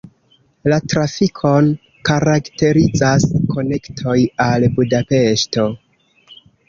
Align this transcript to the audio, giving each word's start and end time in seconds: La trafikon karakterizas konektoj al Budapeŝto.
La 0.71 0.77
trafikon 0.93 1.67
karakterizas 2.09 3.27
konektoj 3.55 4.17
al 4.47 4.67
Budapeŝto. 4.79 5.67